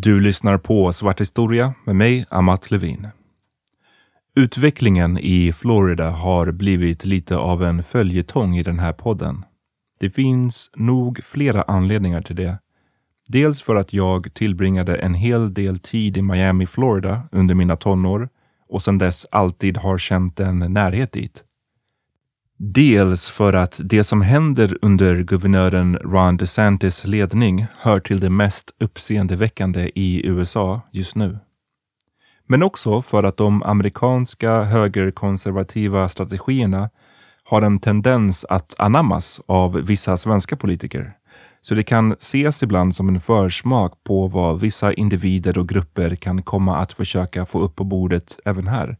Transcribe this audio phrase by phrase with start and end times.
[0.00, 3.08] Du lyssnar på Svart historia med mig, Amat Levin.
[4.34, 9.44] Utvecklingen i Florida har blivit lite av en följetong i den här podden.
[10.00, 12.58] Det finns nog flera anledningar till det.
[13.28, 18.28] Dels för att jag tillbringade en hel del tid i Miami, Florida under mina tonår
[18.68, 21.44] och sedan dess alltid har känt en närhet dit.
[22.60, 28.74] Dels för att det som händer under guvernören Ron DeSantis ledning hör till det mest
[28.80, 31.38] uppseendeväckande i USA just nu.
[32.46, 36.90] Men också för att de amerikanska högerkonservativa strategierna
[37.44, 41.12] har en tendens att anammas av vissa svenska politiker.
[41.62, 46.42] Så det kan ses ibland som en försmak på vad vissa individer och grupper kan
[46.42, 48.96] komma att försöka få upp på bordet även här.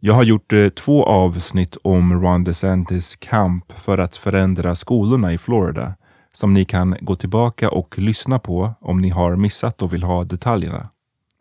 [0.00, 5.38] Jag har gjort eh, två avsnitt om Ron DeSantis kamp för att förändra skolorna i
[5.38, 5.94] Florida
[6.32, 10.24] som ni kan gå tillbaka och lyssna på om ni har missat och vill ha
[10.24, 10.88] detaljerna.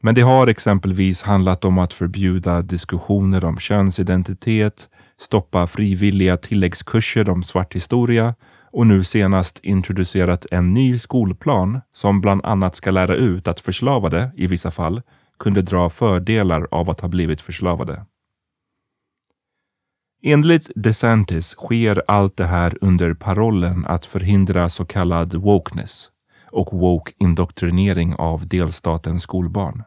[0.01, 4.89] Men det har exempelvis handlat om att förbjuda diskussioner om könsidentitet,
[5.19, 8.35] stoppa frivilliga tilläggskurser om svart historia
[8.71, 14.31] och nu senast introducerat en ny skolplan som bland annat ska lära ut att förslavade,
[14.37, 15.01] i vissa fall,
[15.39, 18.05] kunde dra fördelar av att ha blivit förslavade.
[20.27, 26.09] Enligt DeSantis sker allt det här under parollen att förhindra så kallad wokeness
[26.51, 29.83] och woke indoktrinering av delstatens skolbarn.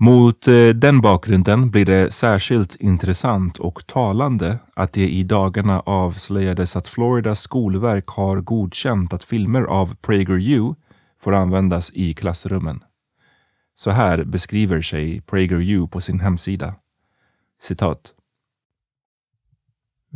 [0.00, 6.76] Mot eh, den bakgrunden blir det särskilt intressant och talande att det i dagarna avslöjades
[6.76, 10.74] att Floridas skolverk har godkänt att filmer av PragerU
[11.20, 12.84] får användas i klassrummen.
[13.74, 16.74] Så här beskriver sig PragerU på sin hemsida.
[17.60, 18.12] Citat.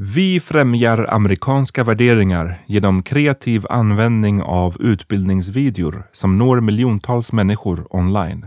[0.02, 8.46] Vi främjar amerikanska värderingar genom kreativ användning av utbildningsvideor som når miljontals människor online.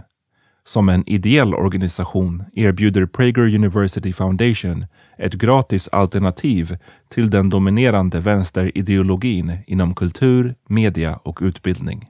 [0.64, 4.86] Som en ideell organisation erbjuder Prager University Foundation
[5.18, 6.78] ett gratis alternativ
[7.10, 12.10] till den dominerande vänsterideologin inom kultur, media och utbildning.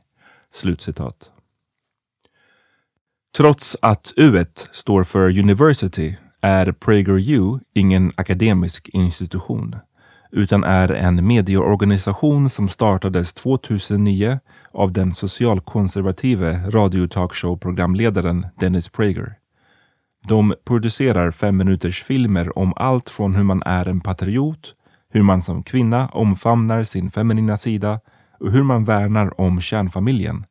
[0.54, 1.31] Slutcitat.
[3.38, 9.76] Trots att U står för University är PragerU ingen akademisk institution
[10.31, 14.40] utan är en medieorganisation som startades 2009
[14.72, 19.36] av den socialkonservative radiotalkshow-programledaren Dennis Prager.
[20.28, 24.75] De producerar fem minuters filmer om allt från hur man är en patriot,
[25.10, 28.00] hur man som kvinna omfamnar sin feminina sida
[28.40, 30.45] och hur man värnar om kärnfamiljen,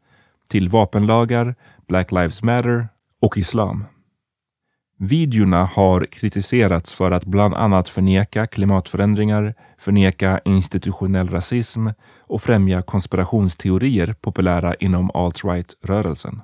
[0.48, 1.54] till vapenlagar,
[1.88, 2.88] Black Lives Matter
[3.20, 3.84] och islam.
[5.04, 11.88] Videorna har kritiserats för att bland annat förneka klimatförändringar, förneka institutionell rasism
[12.20, 16.40] och främja konspirationsteorier populära inom alt-right-rörelsen.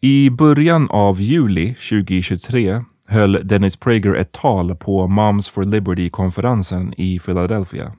[0.00, 7.18] I början av juli 2023 höll Dennis Prager ett tal på Moms for Liberty-konferensen i
[7.18, 7.92] Philadelphia.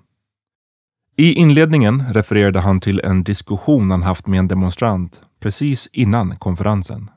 [1.17, 7.09] I inledningen refererade han till en diskussion han haft med en demonstrant precis innan konferensen.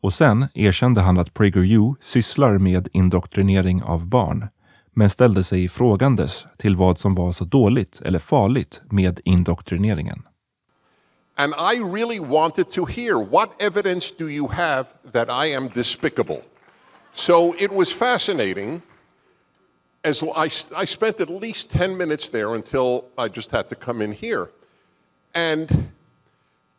[0.00, 4.48] Och sen erkände han att PragerU sysslar med indoktrinering av barn,
[4.92, 10.22] men ställde sig frågandes till vad som var så dåligt eller farligt med indoktrineringen.
[11.36, 16.42] And I really wanted to hear what evidence do you have that I am despicable?
[17.12, 18.82] So it was fascinating.
[20.02, 20.50] As I,
[20.82, 24.48] I spent at least 10 minutes there until I just had to come in here.
[25.34, 25.90] And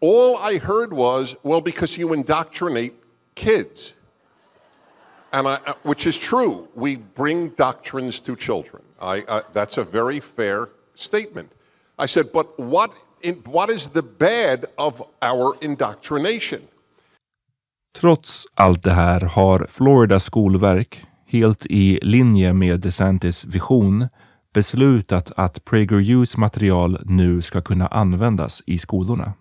[0.01, 2.93] all I heard was, well, because you indoctrinate
[3.39, 3.95] kids.
[5.31, 6.67] And I, uh, which is true.
[6.75, 8.81] We bring doctrines to children.
[9.01, 10.59] I, uh, that's a very fair
[10.95, 11.49] statement.
[12.03, 12.91] I said, but what,
[13.21, 16.61] in, what is the bad of our indoctrination?
[17.99, 24.07] Trots allt det här har Floridas skolverk, helt i linje med DeSantis vision,
[24.53, 29.33] beslutat att PragerUs material nu ska kunna användas i skolorna.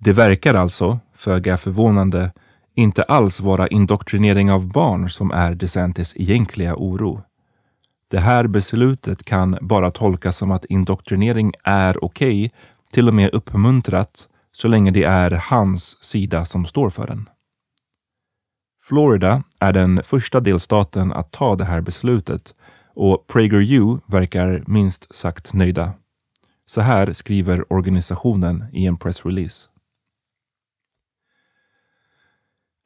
[0.00, 2.32] Det verkar alltså, föga för förvånande,
[2.78, 7.22] inte alls vara indoktrinering av barn som är DeSantis egentliga oro.
[8.10, 12.58] Det här beslutet kan bara tolkas som att indoktrinering är okej, okay,
[12.92, 17.28] till och med uppmuntrat, så länge det är hans sida som står för den.
[18.82, 22.54] Florida är den första delstaten att ta det här beslutet
[22.94, 25.92] och PragerU verkar minst sagt nöjda.
[26.66, 29.67] Så här skriver organisationen i en pressrelease.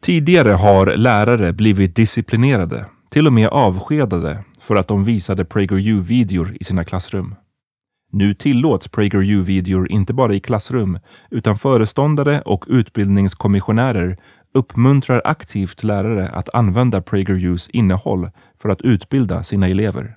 [0.05, 6.65] Tidigare har lärare blivit disciplinerade, till och med avskedade, för att de visade PragerU-videor i
[6.65, 7.35] sina klassrum.
[8.13, 10.99] Nu tillåts PragerU-videor inte bara i klassrum,
[11.31, 14.17] utan föreståndare och utbildningskommissionärer
[14.55, 18.31] uppmuntrar aktivt lärare att använda PragerUs innehåll
[18.63, 20.17] för att utbilda sina elever.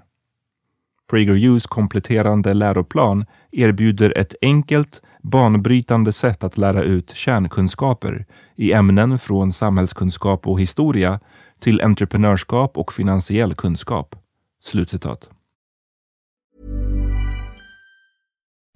[1.10, 8.26] PragerUs kompletterande läroplan erbjuder ett enkelt, banbrytande sätt att lära ut kärnkunskaper
[8.56, 11.20] i ämnen från samhällskunskap och historia
[11.60, 14.16] till entreprenörskap och finansiell kunskap.
[14.62, 15.30] Slutcitat.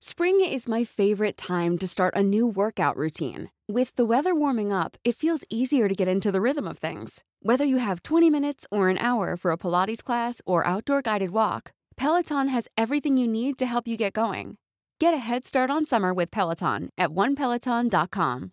[0.00, 3.48] Spring is my favorite time to start a new workout routine.
[3.66, 7.24] With the weather warming up, it feels easier to get into the rhythm of things.
[7.40, 11.30] Whether you have 20 minutes or an hour for a Pilates class or outdoor guided
[11.30, 14.58] walk, Peloton has everything you need to help you get going.
[15.00, 18.50] Get a head start on summer with Peloton at onepeloton.com.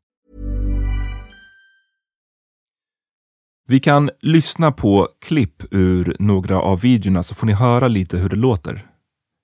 [3.68, 8.30] Vi kan lyssna på klipp ur några av videorna så får ni höra lite hur
[8.30, 8.93] det låter.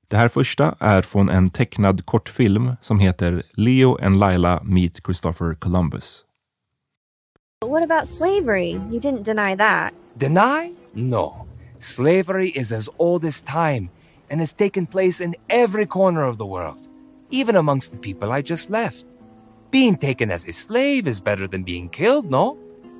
[0.09, 5.53] Det här första är från en tecknad kortfilm som heter Leo and Layla Meet Christopher
[5.53, 6.25] Columbus.
[7.61, 8.69] But What about slavery?
[8.69, 9.93] You didn't deny that.
[10.15, 10.75] Deny?
[10.93, 11.45] No.
[11.79, 13.89] Slavery is as old as time
[14.29, 16.87] and has taken place in every corner of the world,
[17.29, 19.05] even amongst the people I just left.
[19.71, 22.57] Being taken as a slave is better than being killed, no?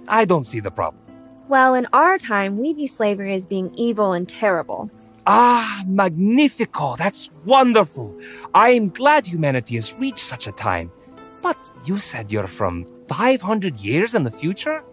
[0.07, 1.01] I don't see the problem.
[1.47, 4.91] Well, in our time, we view slavery as being evil and terrible.
[5.31, 6.95] Ah, magnifico!
[6.95, 8.17] That's wonderful!
[8.55, 10.91] I am glad humanity has reached such a time.
[11.43, 14.83] But you said you're from 500 years in the future?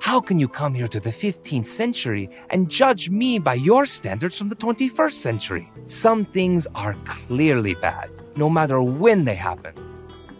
[0.00, 4.36] How can you come here to the 15th century and judge me by your standards
[4.36, 5.72] from the 21st century?
[5.86, 9.72] Some things are clearly bad, no matter when they happen.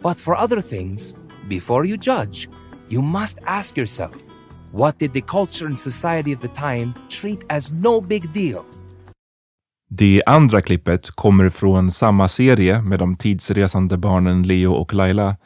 [0.03, 1.15] But for other things,
[1.49, 2.51] before you judge,
[2.91, 4.15] you must ask yourself
[4.73, 8.67] what did the culture and society of the time treat as no big deal?
[9.91, 15.37] Det andra klippet kommer från samma serie med de tidsresande barnen Leo och Laila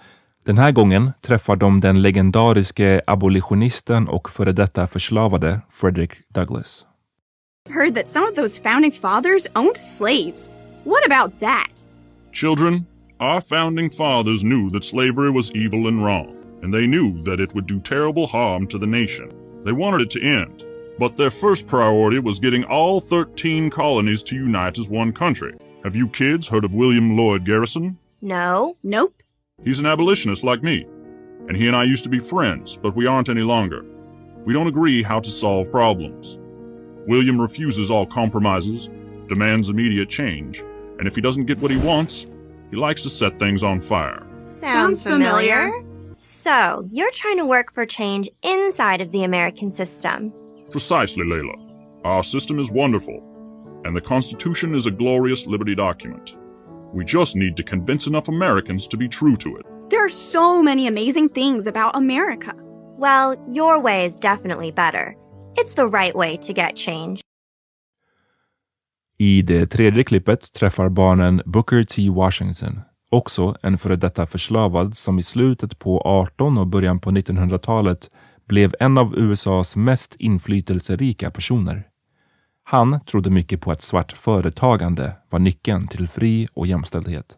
[0.47, 6.87] Den här gången träffar de den legendariske abolitionisten och före detta förslavade Frederick Douglass.
[7.71, 10.51] Heard that some of those founding fathers owned slaves.
[10.85, 11.87] What about that?
[12.33, 12.87] Children,
[13.21, 17.55] our founding fathers knew that slavery was evil and wrong, and they knew that it
[17.55, 19.31] would do terrible harm to the nation.
[19.65, 20.65] They wanted it to end,
[21.03, 25.53] but their first priority was getting all 13 colonies to unite as one country.
[25.83, 27.99] Have you kids heard of William Lloyd Garrison?
[28.21, 28.77] No.
[28.85, 29.13] Nope.
[29.65, 30.87] He's an abolitionist like me,
[31.49, 33.85] and he and I used to be friends, but we aren't any longer.
[34.45, 36.39] We don't agree how to solve problems.
[37.09, 38.89] William refuses all compromises,
[39.27, 40.61] demands immediate change,
[41.01, 42.29] and if he doesn't get what he wants,
[42.71, 44.25] he likes to set things on fire.
[44.47, 45.73] Sounds familiar.
[46.15, 50.33] So, you're trying to work for change inside of the American system.
[50.73, 51.55] Precisely, Layla.
[52.05, 53.23] Our system is wonderful,
[53.85, 56.39] and the Constitution is a glorious liberty document.
[56.95, 59.67] We just need to convince enough Americans to be true to it.
[59.91, 62.53] There are so many amazing things about America.
[62.99, 65.15] Well, your way is definitely better.
[65.57, 67.21] It's the right way to get change.
[69.19, 72.11] I det tredje klippet träffar barnen Booker T.
[72.11, 78.11] Washington, också en före detta förslavad som i slutet på 18 och början på 1900-talet
[78.53, 81.89] blev en av USAs mest inflytelserika personer.
[82.65, 87.37] Han trodde mycket på att svart företagande var nyckeln till fri och jämställdhet.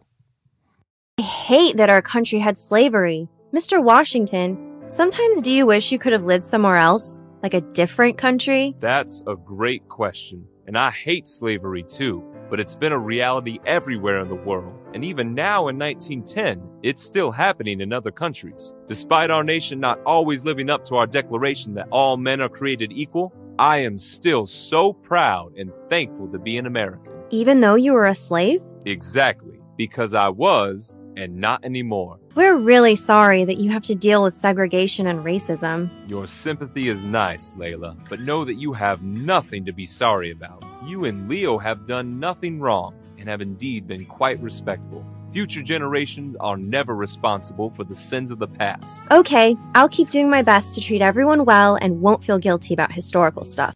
[1.21, 3.27] I hate that our country had slavery.
[3.53, 3.83] Mr.
[3.83, 4.57] Washington,
[4.89, 7.21] sometimes do you wish you could have lived somewhere else?
[7.43, 8.73] Like a different country?
[8.81, 10.39] That's a great question.
[10.67, 14.73] And I hate slavery too, but it's been a reality everywhere in the world.
[14.93, 18.75] And even now in 1910, it's still happening in other countries.
[18.87, 22.91] Despite our nation not always living up to our declaration that all men are created
[22.93, 27.11] equal, I am still so proud and thankful to be an American.
[27.29, 28.61] Even though you were a slave?
[28.85, 32.19] Exactly, because I was and not anymore.
[32.35, 35.89] We're really sorry that you have to deal with segregation and racism.
[36.07, 40.63] Your sympathy is nice, Layla, but know that you have nothing to be sorry about.
[40.85, 45.05] You and Leo have done nothing wrong and have indeed been quite respectful.
[45.31, 49.03] Future generations are never responsible for the sins of the past.
[49.11, 52.91] Okay, I'll keep doing my best to treat everyone well and won't feel guilty about
[52.91, 53.73] historical stuff.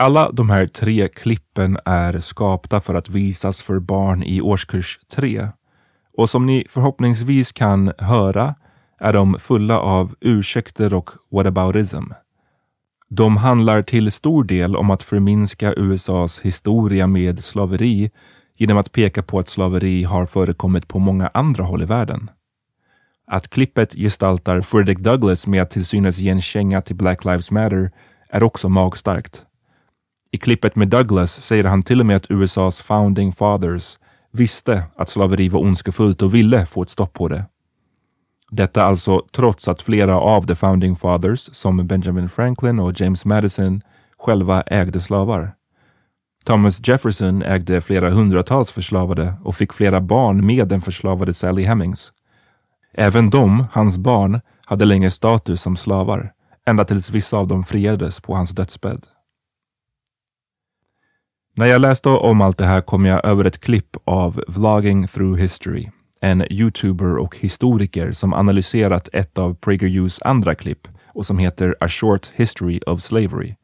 [0.00, 5.48] Alla de här tre klippen är skapta för att visas för barn i årskurs 3.
[6.18, 8.54] Och som ni förhoppningsvis kan höra
[8.98, 12.04] är de fulla av ursäkter och whataboutism.
[13.08, 18.10] De handlar till stor del om att förminska USAs historia med slaveri
[18.56, 22.30] genom att peka på att slaveri har förekommit på många andra håll i världen.
[23.26, 27.50] Att klippet gestaltar Frederick Douglass med att till synes ge en känga till Black Lives
[27.50, 27.90] Matter
[28.28, 29.44] är också magstarkt.
[30.30, 33.98] I klippet med Douglass säger han till och med att USAs founding fathers
[34.38, 37.44] visste att slaveri var ondskefullt och ville få ett stopp på det.
[38.50, 43.80] Detta alltså trots att flera av the founding fathers, som Benjamin Franklin och James Madison,
[44.18, 45.54] själva ägde slavar.
[46.44, 52.12] Thomas Jefferson ägde flera hundratals förslavade och fick flera barn med den förslavade Sally Hemings.
[52.94, 56.32] Även de, hans barn, hade länge status som slavar,
[56.66, 59.04] ända tills vissa av dem friades på hans dödsbädd.
[61.58, 65.40] När jag läste om allt det här kom jag över ett klipp av Vlogging through
[65.40, 65.88] history,
[66.20, 71.88] en youtuber och historiker som analyserat ett av PragerUs andra klipp och som heter A
[71.88, 73.54] short history of slavery.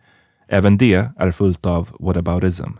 [0.48, 2.70] Även det är fullt av whataboutism.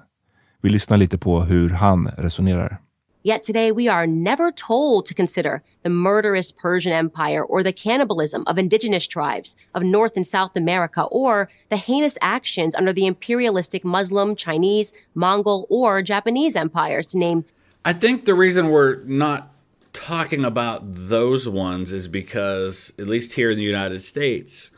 [0.62, 2.78] Vi lyssnar lite på hur han resonerar.
[3.26, 8.44] Yet today we are never told to consider the murderous Persian Empire or the cannibalism
[8.46, 13.82] of indigenous tribes of North and South America or the heinous actions under the imperialistic
[13.82, 17.46] Muslim, Chinese, Mongol, or Japanese empires, to name.
[17.82, 19.54] I think the reason we're not
[19.94, 24.70] talking about those ones is because, at least here in the United States,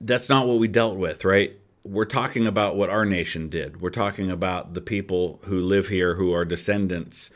[0.00, 1.56] that's not what we dealt with, right?
[1.84, 3.80] We're talking about what our nation did.
[3.80, 7.30] We're talking about the people who live here who are descendants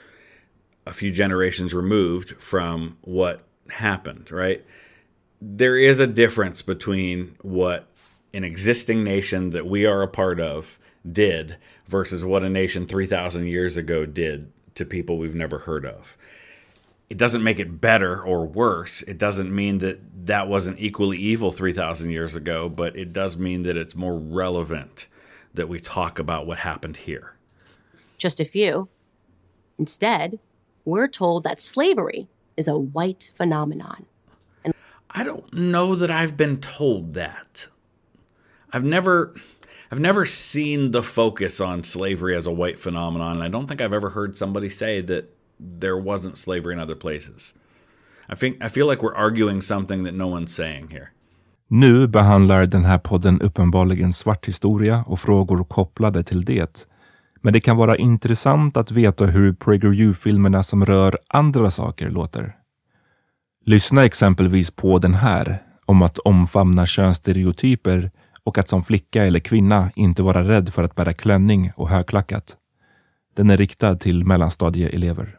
[0.87, 4.65] a few generations removed from what happened, right?
[5.41, 7.89] There is a difference between what
[8.33, 10.79] an existing nation that we are a part of
[11.11, 11.57] did
[11.89, 16.16] versus what a nation 3,000 years ago did to people we've never heard of
[17.09, 19.03] it doesn't make it better or worse.
[19.03, 23.63] It doesn't mean that that wasn't equally evil 3,000 years ago, but it does mean
[23.63, 25.07] that it's more relevant
[25.55, 27.35] that we talk about what happened here.
[28.19, 28.89] Just a few.
[29.79, 30.39] Instead,
[30.85, 34.07] we're told that slavery is a white phenomenon.
[34.65, 34.75] And
[35.11, 37.69] I don't know that I've been told that.
[38.73, 39.35] I've never
[39.91, 43.37] I've never seen the focus on slavery as a white phenomenon.
[43.37, 45.33] And I don't think I've ever heard somebody say that
[45.81, 47.55] there wasn't slavery in other places.
[48.29, 51.09] I think I feel like we're arguing something that no one's saying here.
[51.69, 56.87] Nu behandlar den här podden uppenbarligen svart historia och frågor kopplade till det.
[57.41, 62.57] Men det kan vara intressant att veta hur PragerU-filmerna som rör andra saker låter.
[63.65, 68.11] Lyssna exempelvis på den här, om att omfamna könsstereotyper
[68.45, 72.57] och att som flicka eller kvinna inte vara rädd för att bära klänning och högklackat.
[73.37, 75.39] Den är riktad till mellanstadieelever.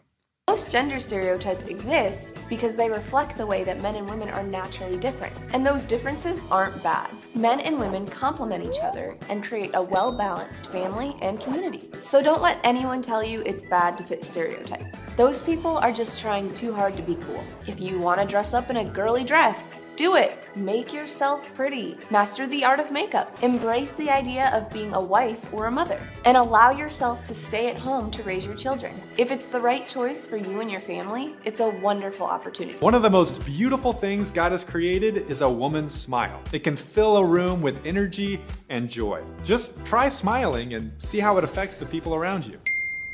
[0.58, 4.98] Most gender stereotypes exist because they reflect the way that men and women are naturally
[4.98, 7.12] different, and those differences aren't bad.
[7.36, 11.88] Men and women complement each other and create a well balanced family and community.
[12.00, 15.14] So don't let anyone tell you it's bad to fit stereotypes.
[15.14, 17.44] Those people are just trying too hard to be cool.
[17.68, 20.38] If you want to dress up in a girly dress, do it.
[20.56, 21.98] Make yourself pretty.
[22.12, 23.36] Master the art of makeup.
[23.44, 26.00] Embrace the idea of being a wife or a mother.
[26.24, 28.94] And allow yourself to stay at home to raise your children.
[29.18, 32.78] If it's the right choice for you and your family, it's a wonderful opportunity.
[32.78, 36.42] One of the most beautiful things God has created is a woman's smile.
[36.54, 38.40] It can fill a room with energy
[38.70, 39.24] and joy.
[39.44, 42.60] Just try smiling and see how it affects the people around you.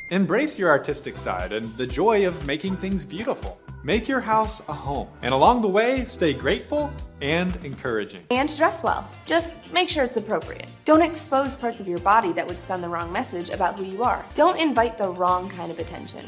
[0.10, 3.58] Embrace your artistic side and the joy of making things beautiful.
[3.86, 6.90] Make your house a home, and along the way, stay grateful
[7.22, 8.22] and encouraging.
[8.32, 9.04] And dress well.
[9.26, 10.70] Just make sure it's appropriate.
[10.86, 14.04] Don't expose parts of your body that would send the wrong message about who you
[14.04, 14.24] are.
[14.36, 16.22] Don't invite the wrong kind of attention.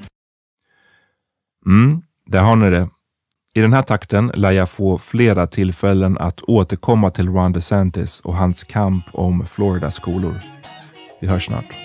[1.66, 2.90] Mm, där har ni det.
[3.54, 8.36] I den här takten lär jag få flera tillfällen att återkomma till Ron DeSantis och
[8.36, 10.34] hans kamp om Floridas skolor.
[11.22, 11.85] Vi hörs snart.